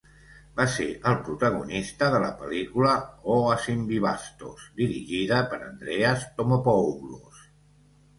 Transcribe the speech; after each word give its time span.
Va 0.59 0.63
ser 0.75 0.85
el 1.09 1.17
protagonista 1.25 2.07
de 2.15 2.21
la 2.23 2.31
pel·lícula 2.39 2.93
"O 3.33 3.35
Asymvivastos", 3.55 4.63
dirigida 4.81 5.43
per 5.53 5.61
Andreas 5.67 6.25
Thomopoulos. 6.41 7.45